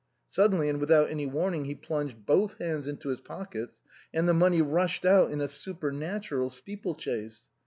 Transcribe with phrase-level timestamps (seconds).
[0.27, 3.81] Suddenly, and without any warning, he plunged both hands into his pockets,
[4.11, 7.49] and the money rushed out in a supernatural stee ple chase.